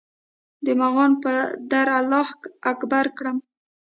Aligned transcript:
د 0.65 0.67
مغان 0.81 1.11
پر 1.21 1.39
در 1.71 1.87
الله 1.99 2.27
اکبر 2.71 3.05
کړم 3.17 3.37